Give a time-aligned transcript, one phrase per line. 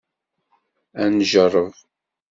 [1.03, 1.73] Ad njerreb.